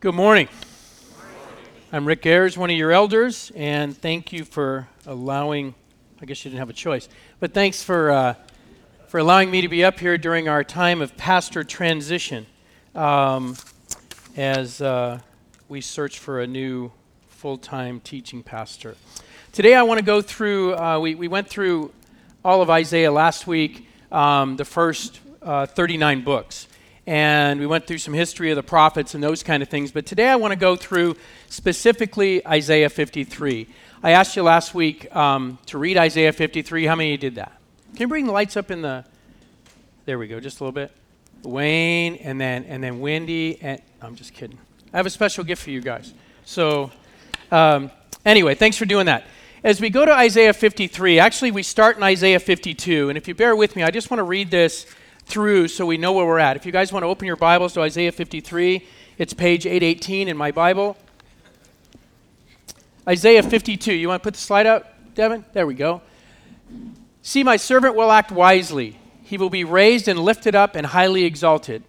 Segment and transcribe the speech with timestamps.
[0.00, 0.46] Good morning.
[1.92, 5.74] I'm Rick Ayers, one of your elders, and thank you for allowing,
[6.22, 7.08] I guess you didn't have a choice,
[7.40, 8.34] but thanks for, uh,
[9.08, 12.46] for allowing me to be up here during our time of pastor transition
[12.94, 13.56] um,
[14.36, 15.18] as uh,
[15.68, 16.92] we search for a new
[17.26, 18.94] full time teaching pastor.
[19.50, 21.92] Today I want to go through, uh, we, we went through
[22.44, 26.67] all of Isaiah last week, um, the first uh, 39 books
[27.08, 29.90] and we went through some history of the prophets and those kind of things.
[29.90, 31.16] But today I want to go through
[31.48, 33.66] specifically Isaiah 53.
[34.02, 36.84] I asked you last week um, to read Isaiah 53.
[36.84, 37.58] How many did that?
[37.92, 39.06] Can you bring the lights up in the?
[40.04, 40.92] There we go, just a little bit.
[41.44, 44.58] Wayne, and then and then Wendy, and I'm just kidding.
[44.92, 46.12] I have a special gift for you guys.
[46.44, 46.90] So,
[47.50, 47.90] um,
[48.26, 49.24] anyway, thanks for doing that.
[49.64, 53.34] As we go to Isaiah 53, actually we start in Isaiah 52, and if you
[53.34, 54.84] bear with me, I just want to read this
[55.28, 56.56] through so we know where we're at.
[56.56, 58.84] If you guys want to open your Bibles to Isaiah 53,
[59.18, 60.96] it's page 818 in my Bible.
[63.06, 63.92] Isaiah 52.
[63.92, 65.44] You want to put the slide up, Devin?
[65.52, 66.00] There we go.
[67.22, 68.98] See, my servant will act wisely.
[69.22, 71.84] He will be raised and lifted up and highly exalted.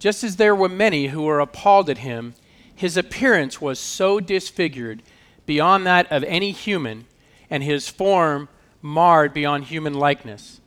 [0.00, 2.34] Just as there were many who were appalled at him,
[2.74, 5.02] his appearance was so disfigured
[5.46, 7.04] beyond that of any human,
[7.48, 8.48] and his form
[8.82, 10.59] marred beyond human likeness.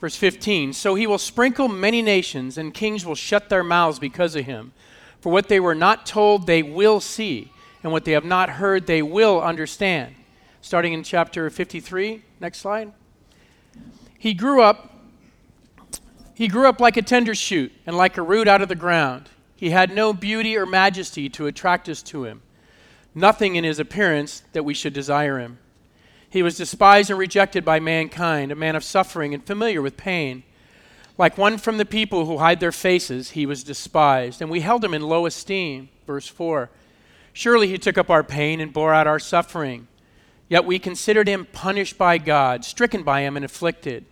[0.00, 4.34] Verse 15 So he will sprinkle many nations, and kings will shut their mouths because
[4.34, 4.72] of him.
[5.20, 8.86] For what they were not told, they will see, and what they have not heard,
[8.86, 10.14] they will understand.
[10.62, 12.92] Starting in chapter 53, next slide.
[14.18, 14.86] He grew up.
[16.34, 19.28] He grew up like a tender shoot and like a root out of the ground.
[19.54, 22.40] He had no beauty or majesty to attract us to him,
[23.14, 25.58] nothing in his appearance that we should desire him.
[26.30, 30.44] He was despised and rejected by mankind, a man of suffering and familiar with pain.
[31.18, 34.84] Like one from the people who hide their faces, he was despised, and we held
[34.84, 35.88] him in low esteem.
[36.06, 36.70] Verse 4
[37.32, 39.88] Surely he took up our pain and bore out our suffering.
[40.48, 44.04] Yet we considered him punished by God, stricken by him, and afflicted.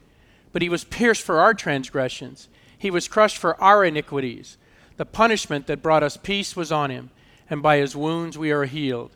[0.53, 4.57] But he was pierced for our transgressions, he was crushed for our iniquities.
[4.97, 7.11] The punishment that brought us peace was on him,
[7.49, 9.13] and by his wounds we are healed.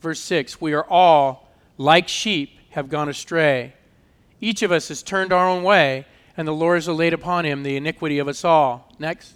[0.00, 1.45] Verse 6 We are all
[1.78, 3.74] like sheep, have gone astray.
[4.40, 6.06] Each of us has turned our own way,
[6.36, 8.92] and the Lord has laid upon him the iniquity of us all.
[8.98, 9.32] Next.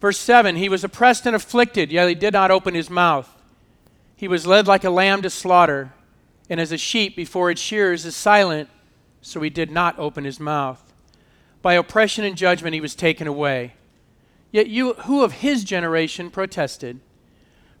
[0.00, 3.34] Verse 7 He was oppressed and afflicted, yet he did not open his mouth.
[4.14, 5.92] He was led like a lamb to slaughter,
[6.50, 8.68] and as a sheep before its shearers is silent,
[9.22, 10.92] so he did not open his mouth.
[11.62, 13.74] By oppression and judgment he was taken away.
[14.50, 17.00] Yet you, who of his generation protested?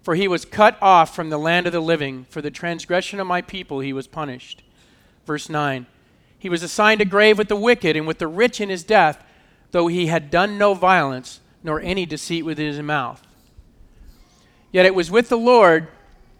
[0.08, 2.24] For he was cut off from the land of the living.
[2.30, 4.62] For the transgression of my people he was punished.
[5.26, 5.84] Verse 9
[6.38, 9.22] He was assigned a grave with the wicked and with the rich in his death,
[9.70, 13.20] though he had done no violence, nor any deceit with his mouth.
[14.72, 15.88] Yet it was with the Lord,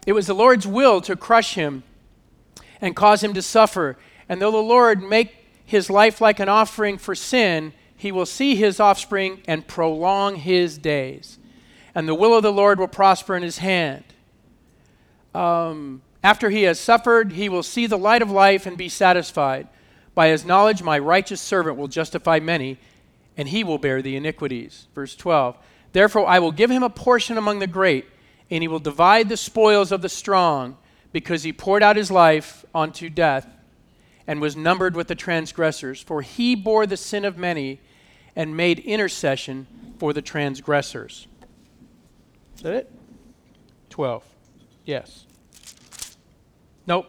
[0.06, 1.83] it was the Lord's will to crush him
[2.81, 3.99] and cause him to suffer.
[4.31, 8.56] And though the Lord make his life like an offering for sin, he will see
[8.56, 11.39] his offspring and prolong his days
[11.94, 14.04] and the will of the Lord will prosper in his hand.
[15.34, 19.69] Um, after he has suffered, he will see the light of life and be satisfied.
[20.15, 22.78] By his knowledge, my righteous servant will justify many,
[23.37, 24.88] and he will bear the iniquities.
[24.94, 25.56] Verse 12
[25.93, 28.06] Therefore, I will give him a portion among the great,
[28.50, 30.76] and he will divide the spoils of the strong,
[31.12, 33.47] because he poured out his life unto death
[34.26, 36.03] and was numbered with the transgressors.
[36.03, 37.81] For he bore the sin of many
[38.34, 39.66] and made intercession
[39.99, 41.28] for the transgressors.
[42.58, 42.91] Is that it?
[43.91, 44.24] 12.
[44.84, 45.26] Yes.
[46.88, 47.06] Nope.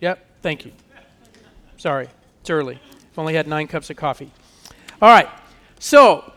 [0.00, 0.24] Yep.
[0.40, 0.72] Thank you.
[1.76, 2.08] Sorry.
[2.40, 2.80] It's early.
[3.12, 4.30] I've only had nine cups of coffee.
[5.02, 5.28] All right.
[5.78, 6.32] So,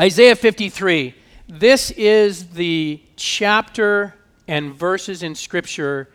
[0.00, 1.14] Isaiah 53.
[1.46, 4.16] This is the chapter
[4.48, 6.08] and verses in Scripture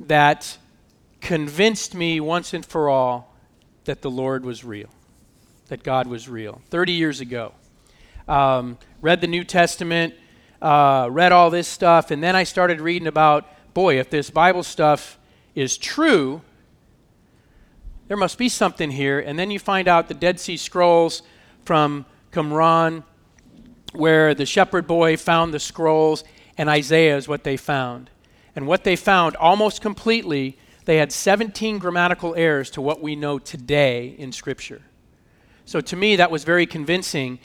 [0.00, 0.58] that
[1.22, 3.34] convinced me once and for all
[3.84, 4.90] that the Lord was real,
[5.68, 6.60] that God was real.
[6.68, 7.54] 30 years ago.
[8.28, 10.12] Um, read the New Testament
[10.60, 14.62] uh, read all this stuff, and then I started reading about, boy, if this Bible
[14.62, 15.18] stuff
[15.54, 16.42] is true,
[18.08, 19.20] there must be something here.
[19.20, 21.22] And then you find out the Dead Sea Scrolls
[21.64, 23.04] from Qumran,
[23.92, 26.24] where the shepherd boy found the scrolls,
[26.56, 28.10] and Isaiah is what they found.
[28.56, 33.38] And what they found almost completely, they had 17 grammatical errors to what we know
[33.38, 34.82] today in Scripture.
[35.64, 37.38] So to me, that was very convincing.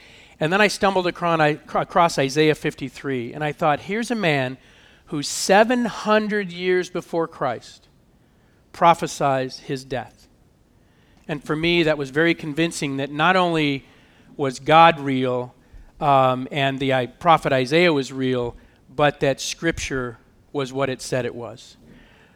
[0.44, 4.58] And then I stumbled across Isaiah 53, and I thought, here's a man
[5.06, 7.88] who 700 years before Christ
[8.74, 10.28] prophesied his death.
[11.30, 13.86] And for me, that was very convincing that not only
[14.36, 15.56] was God real,
[16.02, 18.58] um, and the uh, prophet Isaiah was real,
[18.94, 20.18] but that Scripture
[20.52, 21.78] was what it said it was.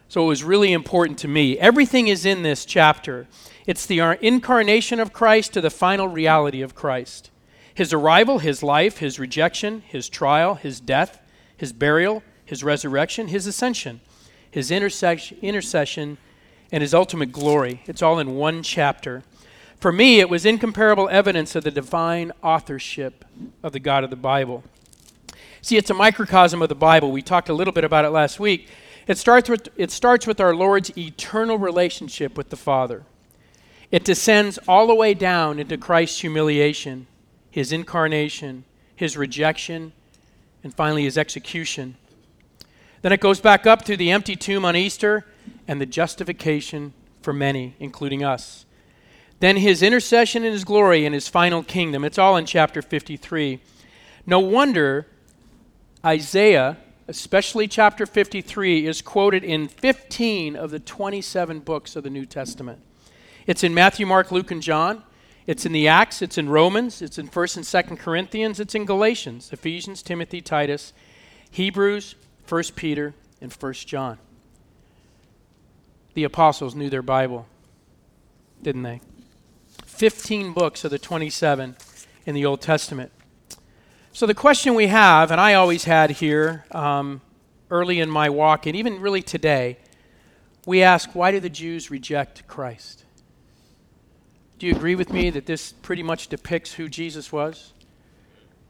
[0.08, 1.58] So it was really important to me.
[1.58, 3.26] Everything is in this chapter.
[3.66, 7.30] It's the incarnation of Christ to the final reality of Christ.
[7.78, 11.22] His arrival, his life, his rejection, his trial, his death,
[11.56, 14.00] his burial, his resurrection, his ascension,
[14.50, 16.18] his intercession,
[16.72, 17.80] and his ultimate glory.
[17.86, 19.22] It's all in one chapter.
[19.78, 23.24] For me, it was incomparable evidence of the divine authorship
[23.62, 24.64] of the God of the Bible.
[25.62, 27.12] See, it's a microcosm of the Bible.
[27.12, 28.66] We talked a little bit about it last week.
[29.06, 33.04] It starts with, it starts with our Lord's eternal relationship with the Father.
[33.92, 37.06] It descends all the way down into Christ's humiliation,
[37.50, 38.64] his incarnation,
[38.94, 39.92] his rejection,
[40.62, 41.96] and finally his execution.
[43.02, 45.24] Then it goes back up to the empty tomb on Easter
[45.66, 46.92] and the justification
[47.22, 48.66] for many, including us.
[49.40, 52.04] Then his intercession and his glory and his final kingdom.
[52.04, 53.60] It's all in chapter 53.
[54.26, 55.06] No wonder
[56.04, 62.26] Isaiah, especially chapter 53, is quoted in 15 of the 27 books of the New
[62.26, 62.80] Testament.
[63.46, 65.02] It's in Matthew, Mark, Luke, and John.
[65.48, 68.84] It's in the Acts, it's in Romans, it's in 1st and 2nd Corinthians, it's in
[68.84, 70.92] Galatians, Ephesians, Timothy, Titus,
[71.50, 72.16] Hebrews,
[72.46, 74.18] 1 Peter, and 1 John.
[76.12, 77.46] The apostles knew their Bible,
[78.62, 79.00] didn't they?
[79.86, 81.76] 15 books of the 27
[82.26, 83.10] in the Old Testament.
[84.12, 87.22] So, the question we have, and I always had here um,
[87.70, 89.78] early in my walk, and even really today,
[90.66, 93.04] we ask, why do the Jews reject Christ?
[94.58, 97.72] Do you agree with me that this pretty much depicts who Jesus was?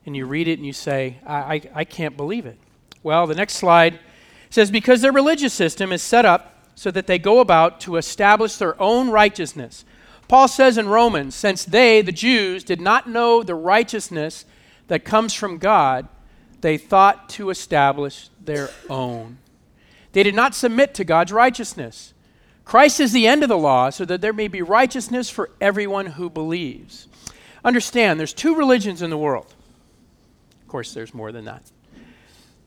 [0.05, 2.59] And you read it and you say, I, I, I can't believe it.
[3.03, 3.99] Well, the next slide
[4.51, 8.57] says, because their religious system is set up so that they go about to establish
[8.57, 9.85] their own righteousness.
[10.29, 14.45] Paul says in Romans, since they, the Jews, did not know the righteousness
[14.89, 16.07] that comes from God,
[16.61, 19.39] they thought to establish their own.
[20.13, 22.13] They did not submit to God's righteousness.
[22.69, 26.05] Christ is the end of the law so that there may be righteousness for everyone
[26.05, 27.09] who believes.
[27.65, 29.55] Understand, there's two religions in the world.
[30.61, 31.63] Of course, there's more than that.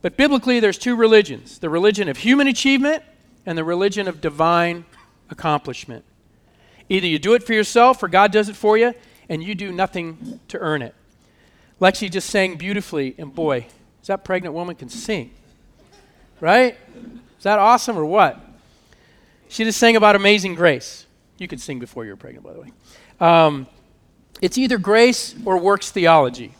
[0.01, 3.03] But biblically, there's two religions the religion of human achievement
[3.45, 4.85] and the religion of divine
[5.29, 6.03] accomplishment.
[6.89, 8.95] Either you do it for yourself or God does it for you,
[9.29, 10.95] and you do nothing to earn it.
[11.79, 13.67] Lexi just sang beautifully, and boy,
[14.01, 15.29] is that pregnant woman can sing.
[16.39, 16.75] Right?
[17.37, 18.47] Is that awesome or what?
[19.51, 21.05] She just sang about amazing grace.
[21.37, 22.71] You could sing before you were pregnant, by the way.
[23.19, 23.67] Um,
[24.41, 26.55] it's either grace or works theology.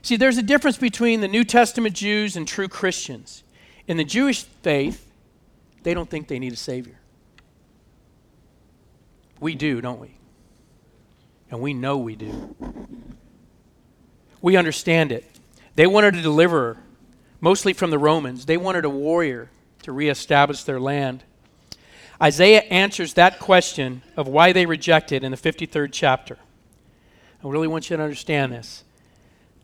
[0.00, 3.42] See, there's a difference between the New Testament Jews and true Christians.
[3.88, 5.10] In the Jewish faith,
[5.82, 7.00] they don't think they need a Savior.
[9.40, 10.14] We do, don't we?
[11.50, 12.54] And we know we do.
[14.40, 15.28] We understand it.
[15.74, 16.76] They wanted a deliverer,
[17.40, 18.46] mostly from the Romans.
[18.46, 19.50] They wanted a warrior
[19.82, 21.24] to reestablish their land.
[22.22, 26.36] Isaiah answers that question of why they rejected in the 53rd chapter.
[27.42, 28.84] I really want you to understand this.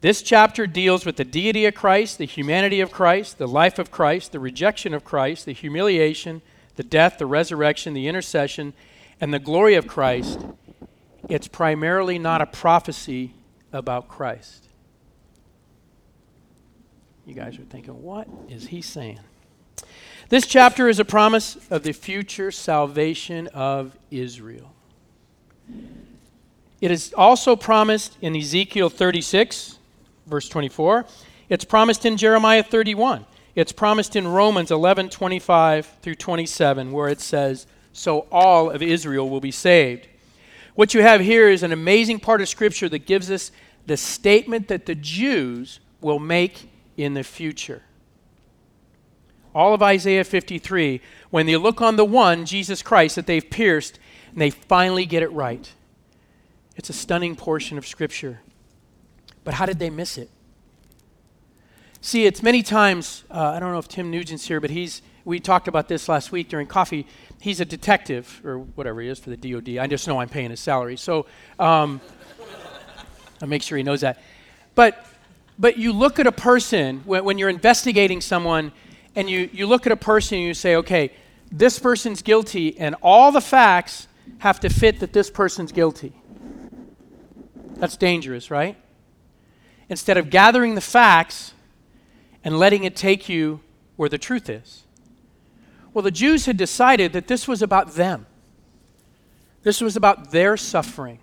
[0.00, 3.90] This chapter deals with the deity of Christ, the humanity of Christ, the life of
[3.90, 6.42] Christ, the rejection of Christ, the humiliation,
[6.76, 8.72] the death, the resurrection, the intercession,
[9.20, 10.40] and the glory of Christ.
[11.28, 13.34] It's primarily not a prophecy
[13.72, 14.68] about Christ.
[17.26, 19.20] You guys are thinking, what is he saying?
[20.28, 24.72] This chapter is a promise of the future salvation of Israel.
[26.80, 29.78] It is also promised in Ezekiel 36,
[30.26, 31.06] verse 24.
[31.48, 33.24] It's promised in Jeremiah 31.
[33.54, 39.30] It's promised in Romans 11, 25 through 27, where it says, So all of Israel
[39.30, 40.08] will be saved.
[40.74, 43.52] What you have here is an amazing part of Scripture that gives us
[43.86, 47.82] the statement that the Jews will make in the future
[49.56, 53.98] all of Isaiah 53, when they look on the one, Jesus Christ, that they've pierced,
[54.30, 55.72] and they finally get it right.
[56.76, 58.40] It's a stunning portion of Scripture.
[59.44, 60.28] But how did they miss it?
[62.02, 65.40] See, it's many times, uh, I don't know if Tim Nugent's here, but he's, we
[65.40, 67.06] talked about this last week during coffee.
[67.40, 69.78] He's a detective, or whatever he is for the DOD.
[69.78, 70.98] I just know I'm paying his salary.
[70.98, 71.24] So
[71.58, 72.02] um,
[73.40, 74.20] I make sure he knows that.
[74.74, 75.06] But,
[75.58, 78.72] but you look at a person, when, when you're investigating someone,
[79.16, 81.10] and you, you look at a person and you say, okay,
[81.50, 84.08] this person's guilty, and all the facts
[84.38, 86.12] have to fit that this person's guilty.
[87.76, 88.76] That's dangerous, right?
[89.88, 91.54] Instead of gathering the facts
[92.44, 93.60] and letting it take you
[93.96, 94.84] where the truth is.
[95.94, 98.26] Well, the Jews had decided that this was about them,
[99.62, 101.20] this was about their suffering.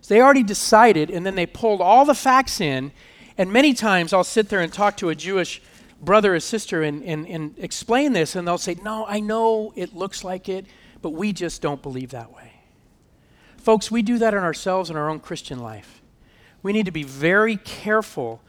[0.00, 2.92] So they already decided, and then they pulled all the facts in.
[3.38, 5.62] And many times I'll sit there and talk to a Jewish
[6.02, 9.94] brother or sister and, and, and explain this, and they'll say, No, I know it
[9.94, 10.66] looks like it,
[11.00, 12.52] but we just don't believe that way.
[13.56, 16.02] Folks, we do that in ourselves in our own Christian life.
[16.62, 18.40] We need to be very careful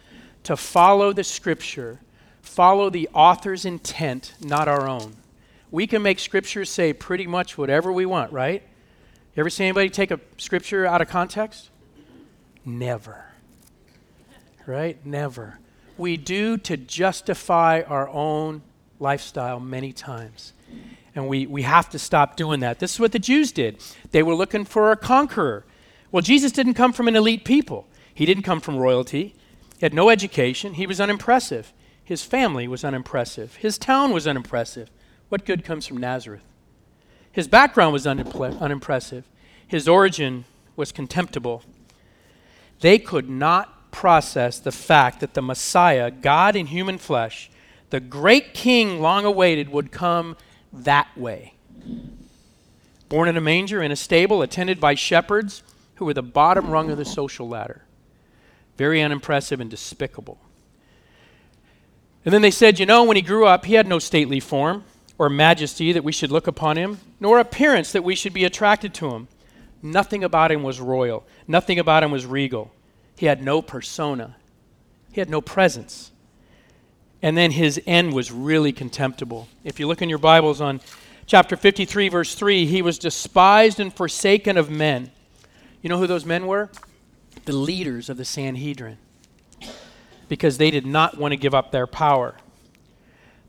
[0.44, 2.00] to follow the scripture,
[2.42, 5.16] follow the author's intent, not our own.
[5.72, 8.62] We can make scripture say pretty much whatever we want, right?
[9.36, 11.70] You ever see anybody take a scripture out of context?
[12.66, 13.26] Never.
[14.66, 15.04] Right?
[15.06, 15.60] Never.
[15.98, 18.62] We do to justify our own
[19.00, 20.54] lifestyle many times.
[21.16, 22.80] And we, we have to stop doing that.
[22.80, 23.78] This is what the Jews did.
[24.12, 25.66] They were looking for a conqueror.
[26.12, 29.36] Well, Jesus didn't come from an elite people, he didn't come from royalty.
[29.78, 30.76] He had no education.
[30.76, 31.74] He was unimpressive.
[32.04, 33.56] His family was unimpressive.
[33.56, 34.90] His town was unimpressive.
[35.30, 36.44] What good comes from Nazareth?
[37.32, 39.26] His background was unimpressive.
[39.68, 40.46] His origin
[40.76, 41.64] was contemptible.
[42.80, 47.50] They could not process the fact that the Messiah, God in human flesh,
[47.92, 50.36] the great king long awaited, would come
[50.74, 51.54] that way.
[53.08, 55.64] Born in a manger, in a stable, attended by shepherds
[55.96, 57.86] who were the bottom rung of the social ladder.
[58.76, 60.40] Very unimpressive and despicable.
[62.26, 64.84] And then they said, you know, when he grew up, he had no stately form
[65.20, 68.94] or majesty that we should look upon him, nor appearance that we should be attracted
[68.96, 69.28] to him.
[69.82, 72.72] Nothing about him was royal, nothing about him was regal.
[73.18, 74.36] He had no persona,
[75.12, 76.12] he had no presence.
[77.22, 79.48] And then his end was really contemptible.
[79.64, 80.82] If you look in your Bibles on
[81.26, 85.10] chapter 53, verse 3, he was despised and forsaken of men.
[85.82, 86.70] You know who those men were?
[87.46, 88.98] The leaders of the Sanhedrin.
[90.28, 92.36] Because they did not want to give up their power.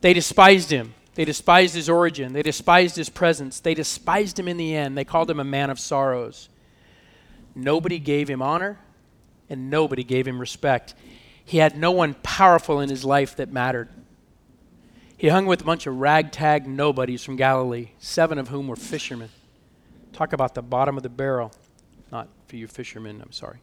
[0.02, 0.94] They despised him.
[1.14, 2.32] They despised his origin.
[2.32, 3.58] They despised his presence.
[3.58, 4.96] They despised him in the end.
[4.96, 6.48] They called him a man of sorrows.
[7.54, 8.78] Nobody gave him honor,
[9.48, 10.94] and nobody gave him respect.
[11.44, 13.88] He had no one powerful in his life that mattered.
[15.16, 19.30] He hung with a bunch of ragtag nobodies from Galilee, seven of whom were fishermen.
[20.12, 21.52] Talk about the bottom of the barrel.
[22.10, 23.58] Not for you fishermen, I'm sorry.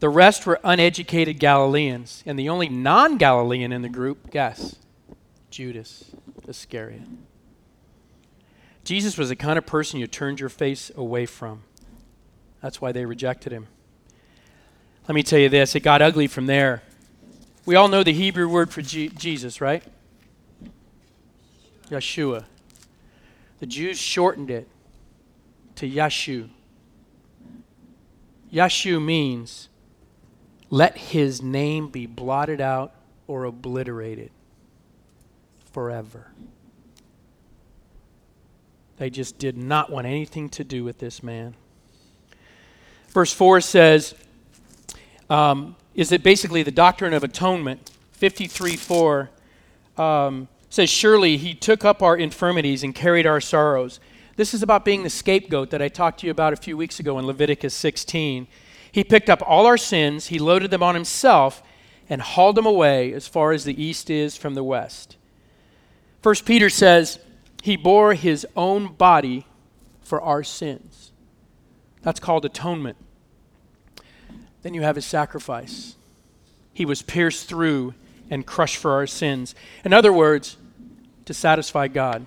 [0.00, 4.76] The rest were uneducated Galileans, and the only non Galilean in the group, guess,
[5.50, 6.10] Judas
[6.46, 7.02] Iscariot.
[8.84, 11.62] Jesus was the kind of person you turned your face away from.
[12.60, 13.68] That's why they rejected him.
[15.06, 16.82] Let me tell you this it got ugly from there.
[17.66, 19.82] We all know the Hebrew word for G- Jesus, right?
[21.90, 22.44] Yeshua.
[23.60, 24.68] The Jews shortened it
[25.76, 26.48] to Yeshu.
[28.52, 29.68] Yeshu means
[30.70, 32.94] let his name be blotted out
[33.26, 34.30] or obliterated
[35.72, 36.28] forever.
[38.96, 41.54] They just did not want anything to do with this man.
[43.08, 44.14] Verse 4 says,
[45.30, 47.90] um, is that basically the doctrine of atonement?
[48.12, 49.30] 53 4
[49.96, 54.00] um, says, Surely he took up our infirmities and carried our sorrows.
[54.36, 56.98] This is about being the scapegoat that I talked to you about a few weeks
[56.98, 58.48] ago in Leviticus 16.
[58.90, 61.62] He picked up all our sins, he loaded them on himself,
[62.08, 65.16] and hauled them away as far as the east is from the west.
[66.22, 67.18] First Peter says,
[67.62, 69.46] He bore his own body
[70.02, 71.12] for our sins.
[72.02, 72.96] That's called atonement.
[74.64, 75.94] Then you have his sacrifice.
[76.72, 77.92] He was pierced through
[78.30, 79.54] and crushed for our sins.
[79.84, 80.56] In other words,
[81.26, 82.24] to satisfy God.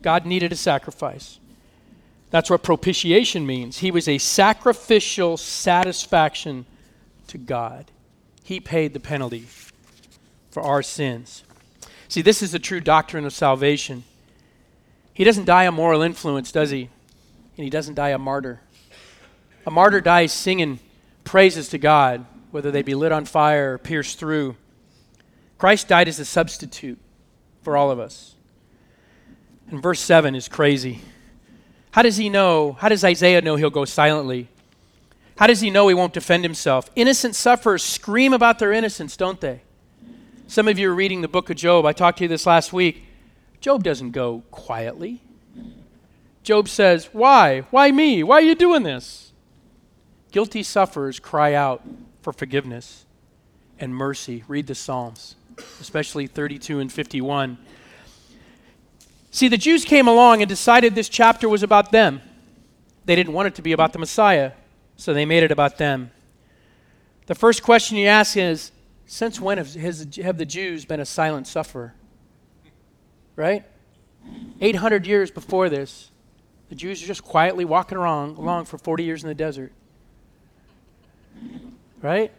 [0.00, 1.38] God needed a sacrifice.
[2.30, 3.78] That's what propitiation means.
[3.78, 6.64] He was a sacrificial satisfaction
[7.26, 7.90] to God.
[8.42, 9.46] He paid the penalty
[10.50, 11.44] for our sins.
[12.08, 14.04] See, this is the true doctrine of salvation.
[15.12, 16.88] He doesn't die a moral influence, does he?
[17.58, 18.60] And he doesn't die a martyr.
[19.66, 20.78] A martyr dies singing
[21.30, 24.56] praises to God, whether they be lit on fire or pierced through.
[25.58, 26.98] Christ died as a substitute
[27.62, 28.34] for all of us.
[29.68, 31.02] And verse 7 is crazy.
[31.92, 32.72] How does he know?
[32.80, 34.48] How does Isaiah know he'll go silently?
[35.38, 36.90] How does he know he won't defend himself?
[36.96, 39.62] Innocent sufferers scream about their innocence, don't they?
[40.48, 41.86] Some of you are reading the book of Job.
[41.86, 43.04] I talked to you this last week.
[43.60, 45.22] Job doesn't go quietly.
[46.42, 47.60] Job says, Why?
[47.70, 48.24] Why me?
[48.24, 49.29] Why are you doing this?
[50.30, 51.82] Guilty sufferers cry out
[52.22, 53.04] for forgiveness
[53.78, 54.44] and mercy.
[54.46, 55.34] Read the Psalms,
[55.80, 57.58] especially 32 and 51.
[59.32, 62.20] See, the Jews came along and decided this chapter was about them.
[63.04, 64.52] They didn't want it to be about the Messiah,
[64.96, 66.10] so they made it about them.
[67.26, 68.72] The first question you ask is
[69.06, 71.94] since when have, has, have the Jews been a silent sufferer?
[73.34, 73.64] Right?
[74.60, 76.10] 800 years before this,
[76.68, 79.72] The Jews are just quietly walking around, along for 40 years in the desert.
[82.02, 82.32] Right?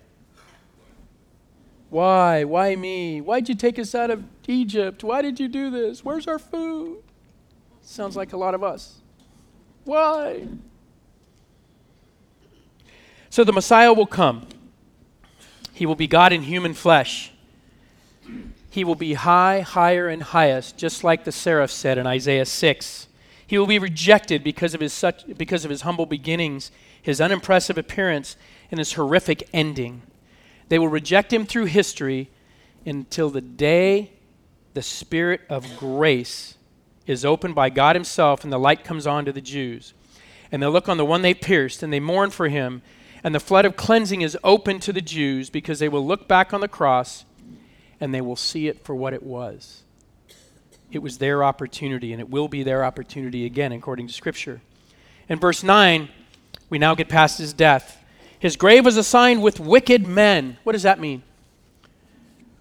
[1.89, 2.43] Why?
[2.45, 3.21] Why me?
[3.21, 5.03] Why'd you take us out of Egypt?
[5.03, 6.03] Why did you do this?
[6.05, 7.03] Where's our food?
[7.81, 9.01] Sounds like a lot of us.
[9.83, 10.47] Why?
[13.29, 14.47] So the Messiah will come.
[15.73, 17.31] He will be God in human flesh.
[18.69, 23.07] He will be high, higher, and highest, just like the seraph said in Isaiah 6.
[23.45, 27.77] He will be rejected because of his, such, because of his humble beginnings, his unimpressive
[27.77, 28.37] appearance,
[28.71, 30.01] and his horrific ending.
[30.69, 32.29] They will reject him through history
[32.85, 34.13] until the day
[34.73, 36.55] the Spirit of grace
[37.05, 39.93] is opened by God Himself and the light comes on to the Jews.
[40.51, 42.81] And they look on the one they pierced and they mourn for him.
[43.23, 46.53] And the flood of cleansing is open to the Jews because they will look back
[46.53, 47.25] on the cross
[47.99, 49.83] and they will see it for what it was.
[50.91, 54.59] It was their opportunity, and it will be their opportunity again, according to Scripture.
[55.29, 56.09] In verse 9,
[56.69, 58.00] we now get past his death.
[58.41, 60.57] His grave was assigned with wicked men.
[60.63, 61.21] What does that mean?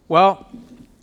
[0.08, 0.46] Well,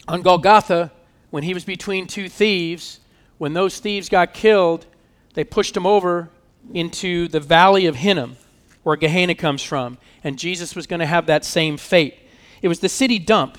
[0.07, 0.91] on Golgotha,
[1.31, 3.00] when he was between two thieves,
[3.39, 4.86] when those thieves got killed,
[5.34, 6.29] they pushed him over
[6.75, 8.38] into the valley of Hinnom,
[8.84, 12.15] where Gehenna comes from, and Jesus was going to have that same fate.
[12.62, 13.57] It was the city dump,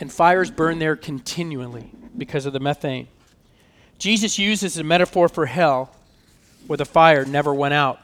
[0.00, 3.06] and fires burned there continually because of the methane.
[3.98, 5.94] Jesus uses a metaphor for hell
[6.66, 8.00] where the fire never went out.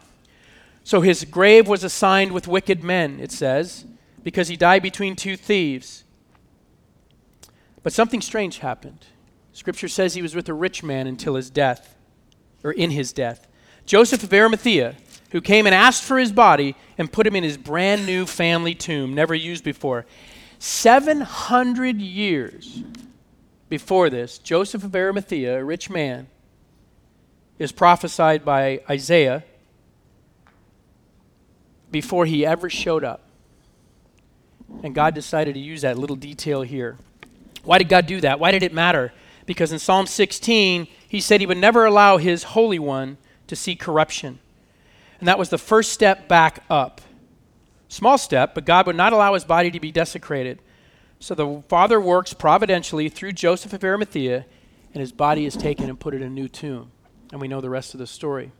[0.85, 3.85] So his grave was assigned with wicked men, it says,
[4.23, 6.05] because he died between two thieves.
[7.83, 9.07] But something strange happened.
[9.53, 11.97] Scripture says he was with a rich man until his death,
[12.63, 13.47] or in his death.
[13.87, 14.95] Joseph of Arimathea,
[15.31, 18.75] who came and asked for his body and put him in his brand new family
[18.75, 20.07] tomb, never used before.
[20.59, 22.83] 700 years
[23.69, 26.29] before this, Joseph of Arimathea, a rich man,
[27.59, 29.45] is prophesied by Isaiah
[31.91, 33.23] before he ever showed up.
[34.83, 36.99] And God decided to use that little detail here.
[37.65, 38.39] Why did God do that?
[38.39, 39.13] Why did it matter?
[39.47, 43.75] Because in Psalm 16, he said he would never allow his Holy One to see
[43.75, 44.39] corruption.
[45.19, 47.01] And that was the first step back up.
[47.89, 50.61] Small step, but God would not allow his body to be desecrated.
[51.19, 54.45] So the Father works providentially through Joseph of Arimathea,
[54.93, 56.93] and his body is taken and put in a new tomb.
[57.33, 58.53] And we know the rest of the story.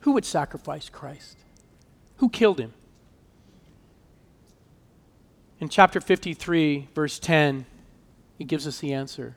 [0.00, 1.36] Who would sacrifice Christ?
[2.18, 2.72] Who killed him?
[5.60, 7.66] In chapter 53, verse 10,
[8.38, 9.36] he gives us the answer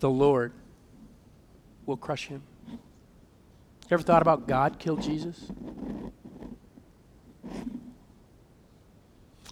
[0.00, 0.52] The Lord
[1.86, 2.42] will crush him.
[2.68, 2.78] You
[3.94, 5.50] ever thought about God killed Jesus?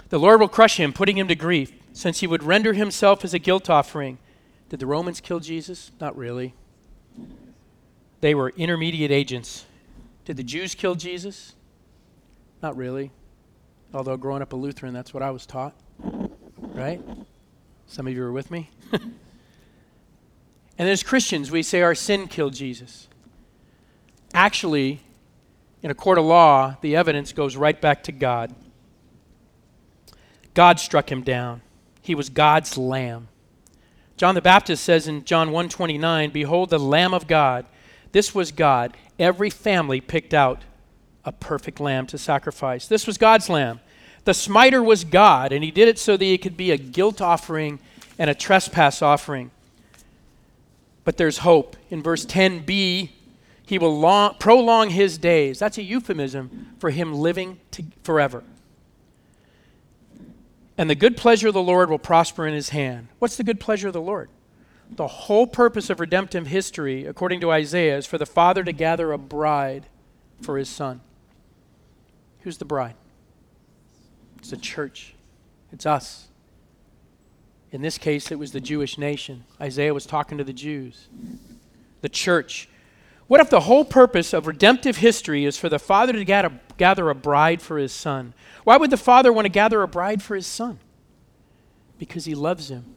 [0.09, 3.35] The Lord will crush him, putting him to grief, since he would render himself as
[3.35, 4.18] a guilt offering.
[4.68, 5.90] Did the Romans kill Jesus?
[6.01, 6.55] Not really.
[8.20, 9.64] They were intermediate agents.
[10.24, 11.54] Did the Jews kill Jesus?
[12.62, 13.11] Not really.
[13.94, 15.74] Although growing up a Lutheran, that's what I was taught.
[16.59, 17.00] Right?
[17.87, 18.70] Some of you are with me.
[18.92, 23.09] and as Christians, we say our sin killed Jesus.
[24.35, 25.00] Actually,
[25.83, 28.54] in a court of law, the evidence goes right back to God.
[30.54, 31.62] God struck him down.
[32.02, 33.28] He was God's lamb.
[34.16, 37.64] John the Baptist says in John 1:29, "Behold the lamb of God."
[38.12, 38.97] This was God.
[39.18, 40.62] Every family picked out
[41.25, 42.87] a perfect lamb to sacrifice.
[42.87, 43.81] This was God's lamb.
[44.25, 47.21] The smiter was God, and he did it so that it could be a guilt
[47.21, 47.81] offering
[48.18, 49.51] and a trespass offering.
[51.05, 51.77] But there's hope.
[51.90, 53.11] In verse 10b,
[53.66, 55.59] he will long, prolong his days.
[55.59, 58.42] That's a euphemism for him living to, forever
[60.79, 63.09] and the good pleasure of the Lord will prosper in his hand.
[63.18, 64.31] What's the good pleasure of the Lord?
[64.90, 69.12] The whole purpose of redemptive history, according to Isaiah, is for the Father to gather
[69.12, 69.87] a bride
[70.40, 71.01] for his Son.
[72.40, 72.94] Who's the bride?
[74.38, 75.14] It's the church,
[75.72, 76.29] it's us.
[77.70, 79.44] In this case, it was the Jewish nation.
[79.61, 81.09] Isaiah was talking to the Jews.
[82.01, 82.68] The church.
[83.27, 87.14] What if the whole purpose of redemptive history is for the Father to gather a
[87.14, 88.33] bride for his Son?
[88.64, 90.79] Why would the father want to gather a bride for his son?
[91.98, 92.96] Because he loves him.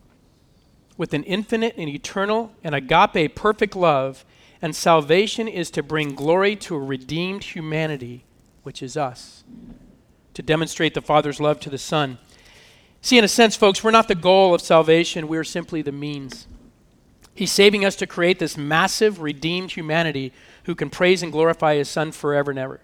[0.98, 4.26] With an infinite and eternal and agape perfect love,
[4.62, 8.26] and salvation is to bring glory to a redeemed humanity,
[8.64, 9.44] which is us,
[10.34, 12.20] to demonstrate the Father's love to the Son.
[13.02, 16.46] See, in a sense, folks, we're not the goal of salvation, we're simply the means.
[17.34, 20.34] He's saving us to create this massive, redeemed humanity
[20.66, 22.82] who can praise and glorify His Son forever and ever.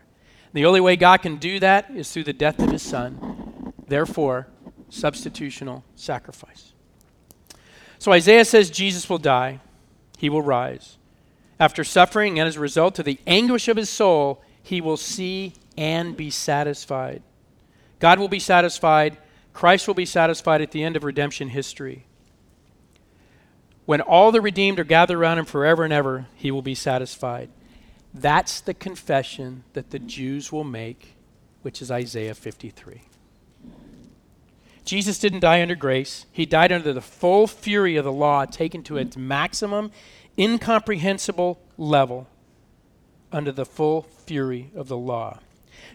[0.53, 3.73] The only way God can do that is through the death of his son.
[3.87, 4.47] Therefore,
[4.89, 6.73] substitutional sacrifice.
[7.99, 9.59] So Isaiah says Jesus will die.
[10.17, 10.97] he will rise.
[11.59, 15.53] After suffering and as a result of the anguish of his soul, he will see
[15.77, 17.21] and be satisfied.
[17.99, 19.17] God will be satisfied.
[19.53, 22.05] Christ will be satisfied at the end of redemption history.
[23.85, 27.49] When all the redeemed are gathered around him forever and ever, he will be satisfied.
[28.13, 31.15] That's the confession that the Jews will make,
[31.61, 33.06] which is Isaiah 53.
[34.87, 36.25] Jesus didn't die under grace.
[36.31, 39.91] He died under the full fury of the law, taken to its maximum,
[40.39, 42.29] incomprehensible level,
[43.29, 45.39] under the full fury of the law.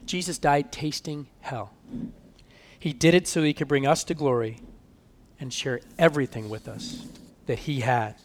[0.05, 1.73] Jesus died tasting hell.
[2.79, 4.61] He did it so he could bring us to glory
[5.41, 7.07] and share everything with us
[7.47, 8.17] that he had.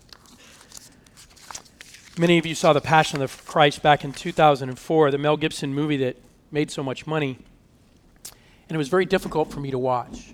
[2.17, 5.97] Many of you saw The Passion of Christ back in 2004, the Mel Gibson movie
[5.97, 6.17] that
[6.51, 7.37] made so much money.
[8.67, 10.33] And it was very difficult for me to watch.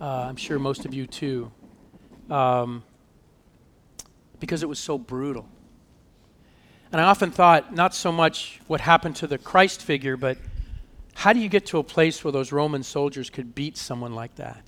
[0.00, 1.52] Uh, I'm sure most of you too.
[2.30, 2.82] Um,
[4.38, 5.46] because it was so brutal.
[6.90, 10.38] And I often thought not so much what happened to the Christ figure, but
[11.14, 14.36] how do you get to a place where those Roman soldiers could beat someone like
[14.36, 14.64] that?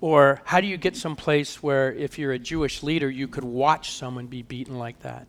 [0.00, 3.92] Or how do you get someplace where, if you're a Jewish leader, you could watch
[3.92, 5.26] someone be beaten like that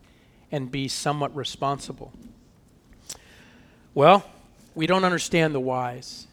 [0.52, 2.14] and be somewhat responsible?
[3.94, 4.24] Well,
[4.76, 6.28] we don't understand the whys.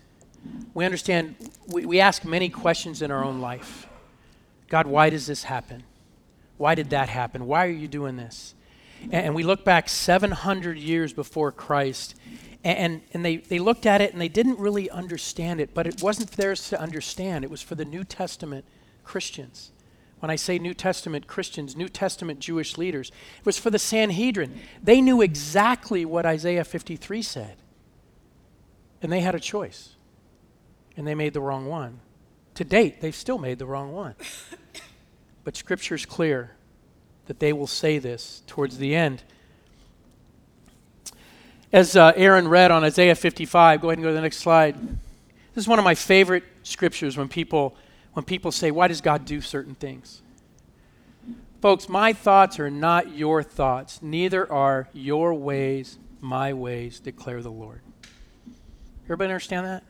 [0.74, 1.34] We understand,
[1.66, 3.86] we, we ask many questions in our own life.
[4.68, 5.82] God, why does this happen?
[6.56, 7.46] Why did that happen?
[7.46, 8.54] Why are you doing this?
[9.02, 12.14] And, and we look back 700 years before Christ,
[12.62, 16.02] and, and they, they looked at it and they didn't really understand it, but it
[16.02, 17.44] wasn't theirs to understand.
[17.44, 18.64] It was for the New Testament
[19.04, 19.72] Christians.
[20.20, 24.60] When I say New Testament Christians, New Testament Jewish leaders, it was for the Sanhedrin.
[24.82, 27.56] They knew exactly what Isaiah 53 said,
[29.02, 29.96] and they had a choice
[30.96, 32.00] and they made the wrong one.
[32.54, 34.14] To date, they've still made the wrong one.
[35.42, 36.50] But Scripture is clear
[37.26, 39.22] that they will say this towards the end.
[41.72, 44.76] As uh, Aaron read on Isaiah 55, go ahead and go to the next slide.
[45.54, 47.74] This is one of my favorite scriptures when people,
[48.12, 50.20] when people say, Why does God do certain things?
[51.62, 57.50] Folks, my thoughts are not your thoughts, neither are your ways my ways, declare the
[57.50, 57.80] Lord.
[59.04, 59.84] Everybody understand that?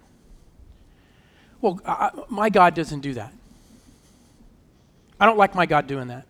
[1.60, 3.32] Well, I, my God doesn't do that.
[5.18, 6.26] I don't like my God doing that.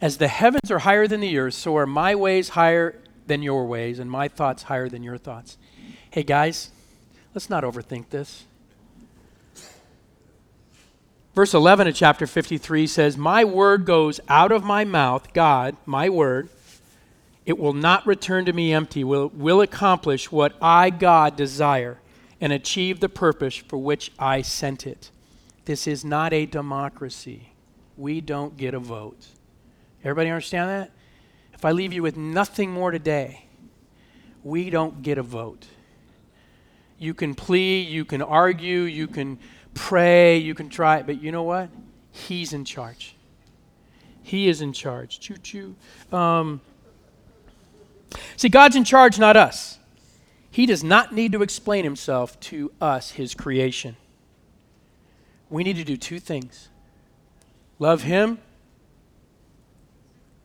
[0.00, 2.98] As the heavens are higher than the earth, so are my ways higher
[3.28, 5.56] than your ways, and my thoughts higher than your thoughts.
[6.10, 6.70] Hey, guys,
[7.34, 8.44] let's not overthink this.
[11.34, 16.08] Verse 11 of chapter 53 says, My word goes out of my mouth, God, my
[16.08, 16.48] word.
[17.46, 22.01] It will not return to me empty, will, will accomplish what I, God, desire
[22.42, 25.12] and achieve the purpose for which I sent it.
[25.64, 27.52] This is not a democracy.
[27.96, 29.28] We don't get a vote.
[30.02, 30.90] Everybody understand that?
[31.54, 33.46] If I leave you with nothing more today,
[34.42, 35.68] we don't get a vote.
[36.98, 39.38] You can plead, you can argue, you can
[39.74, 41.70] pray, you can try, but you know what?
[42.10, 43.14] He's in charge.
[44.24, 45.20] He is in charge.
[45.20, 45.76] Choo choo.
[46.12, 46.60] Um,
[48.36, 49.78] see, God's in charge, not us.
[50.52, 53.96] He does not need to explain himself to us, his creation.
[55.48, 56.68] We need to do two things
[57.78, 58.38] love him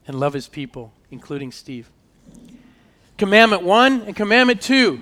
[0.08, 1.90] and love his people, including Steve.
[3.18, 5.02] Commandment one and commandment two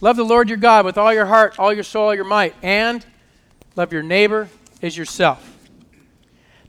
[0.00, 2.54] love the Lord your God with all your heart, all your soul, all your might,
[2.62, 3.04] and
[3.76, 4.48] love your neighbor
[4.80, 5.58] as yourself.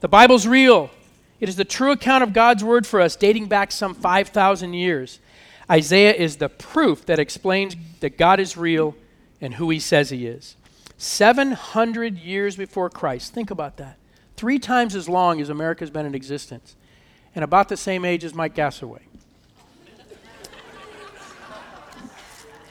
[0.02, 0.92] The Bible's real.
[1.40, 5.20] It is the true account of God's word for us, dating back some 5,000 years.
[5.72, 8.94] Isaiah is the proof that explains that God is real
[9.40, 10.58] and who he says he is.
[10.98, 13.34] 700 years before Christ.
[13.34, 13.98] Think about that.
[14.36, 16.76] Three times as long as America's been in existence,
[17.34, 19.00] and about the same age as Mike Gassaway.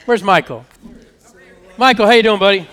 [0.05, 0.67] Where's Michael?
[1.79, 2.69] Michael, how you doing, buddy?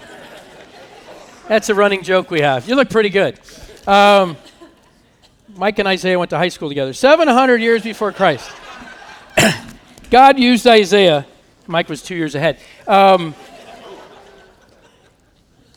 [1.47, 2.67] That's a running joke we have.
[2.67, 3.39] You look pretty good.
[3.87, 4.35] Um,
[5.55, 6.91] Mike and Isaiah went to high school together.
[6.91, 8.51] 700 years before Christ.
[10.09, 11.25] God used Isaiah.
[11.67, 12.57] Mike was two years ahead.
[12.87, 13.35] Um,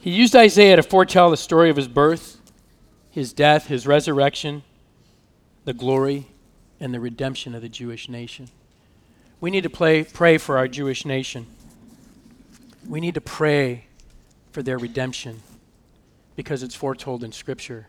[0.00, 2.40] he used Isaiah to foretell the story of his birth,
[3.10, 4.62] his death, his resurrection,
[5.64, 6.28] the glory,
[6.78, 8.48] and the redemption of the Jewish nation.
[9.40, 11.46] We need to play, pray for our Jewish nation.
[12.88, 13.86] We need to pray
[14.52, 15.42] for their redemption
[16.36, 17.88] because it's foretold in Scripture.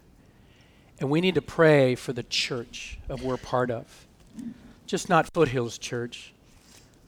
[0.99, 4.07] And we need to pray for the church of we're part of
[4.91, 6.33] just not Foothills Church,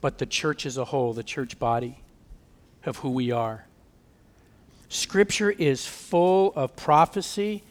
[0.00, 1.98] but the church as a whole, the church body
[2.86, 3.66] of who we are.
[4.88, 7.62] Scripture is full of prophecy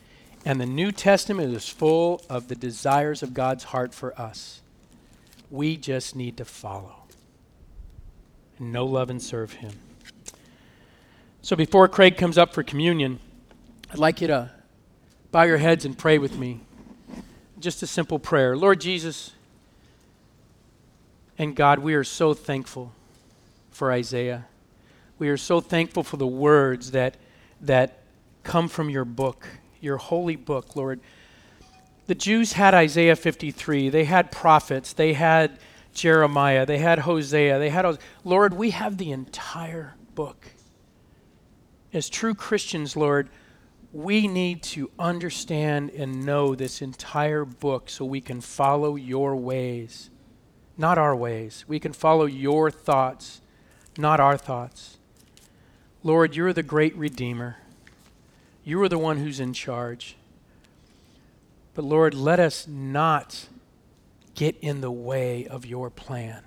[0.45, 4.61] And the New Testament is full of the desires of God's heart for us.
[5.49, 6.95] We just need to follow
[8.59, 9.71] and know, love, and serve Him.
[11.41, 13.19] So before Craig comes up for communion,
[13.89, 14.51] I'd like you to
[15.31, 16.59] bow your heads and pray with me.
[17.57, 18.57] Just a simple prayer.
[18.57, 19.31] Lord Jesus
[21.37, 22.91] and God, we are so thankful
[23.71, 24.45] for Isaiah.
[25.17, 27.17] We are so thankful for the words that,
[27.61, 27.99] that
[28.43, 29.47] come from your book,
[29.81, 30.99] your holy book, Lord.
[32.07, 35.57] The Jews had Isaiah 53, they had prophets, they had
[35.93, 37.97] Jeremiah, they had Hosea, they had.
[38.23, 40.47] Lord, we have the entire book.
[41.93, 43.29] As true Christians, Lord,
[43.93, 50.09] we need to understand and know this entire book so we can follow your ways,
[50.77, 51.65] not our ways.
[51.67, 53.41] We can follow your thoughts,
[53.97, 54.97] not our thoughts.
[56.03, 57.57] Lord, you're the great Redeemer.
[58.63, 60.15] You are the one who's in charge.
[61.73, 63.47] But Lord, let us not
[64.35, 66.43] get in the way of your plan,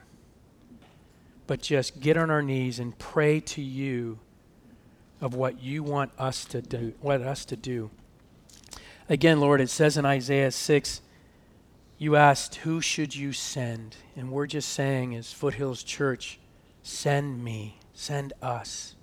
[1.47, 4.19] but just get on our knees and pray to you
[5.21, 7.91] of what you want us to do, what us to do.
[9.09, 11.01] Again, Lord, it says in Isaiah 6,
[11.99, 13.97] you asked, Who should you send?
[14.17, 16.39] And we're just saying, as Foothills Church,
[16.83, 18.95] send me, send us.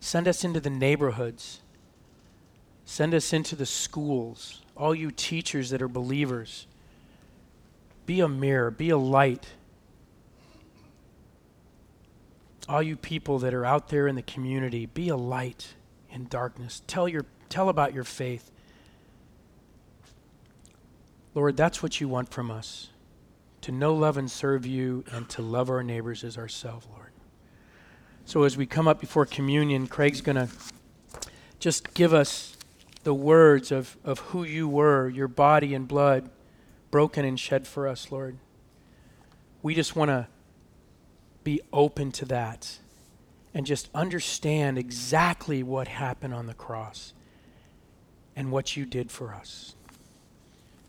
[0.00, 1.60] Send us into the neighborhoods.
[2.84, 4.62] Send us into the schools.
[4.76, 6.66] All you teachers that are believers.
[8.06, 9.46] Be a mirror, be a light.
[12.68, 15.74] All you people that are out there in the community, be a light
[16.10, 16.82] in darkness.
[16.86, 18.51] Tell, your, tell about your faith.
[21.34, 22.88] Lord, that's what you want from us
[23.62, 27.12] to know, love, and serve you, and to love our neighbors as ourselves, Lord.
[28.24, 30.48] So as we come up before communion, Craig's going to
[31.60, 32.56] just give us
[33.04, 36.28] the words of, of who you were, your body and blood
[36.90, 38.36] broken and shed for us, Lord.
[39.62, 40.26] We just want to
[41.44, 42.78] be open to that
[43.54, 47.12] and just understand exactly what happened on the cross
[48.36, 49.74] and what you did for us.